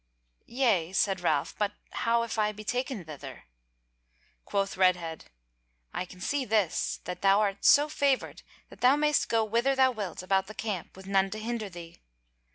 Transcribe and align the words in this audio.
"Yea," 0.47 0.91
said 0.91 1.19
Ralph, 1.21 1.53
"but 1.59 1.73
how 1.91 2.23
if 2.23 2.39
I 2.39 2.51
be 2.51 2.63
taken 2.63 3.05
thither?" 3.05 3.43
Quoth 4.45 4.75
Redhead: 4.75 5.25
"I 5.93 6.05
can 6.05 6.19
see 6.19 6.43
this, 6.43 6.99
that 7.03 7.21
thou 7.21 7.39
art 7.41 7.63
so 7.63 7.87
favoured 7.87 8.41
that 8.71 8.81
thou 8.81 8.95
mayst 8.95 9.29
go 9.29 9.43
whither 9.45 9.75
thou 9.75 9.91
wilt 9.91 10.23
about 10.23 10.47
the 10.47 10.55
camp 10.55 10.97
with 10.97 11.05
none 11.05 11.29
to 11.29 11.37
hinder 11.37 11.69
thee. 11.69 11.99